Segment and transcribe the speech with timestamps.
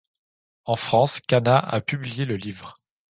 [0.65, 2.73] En France Kana a publié le livre.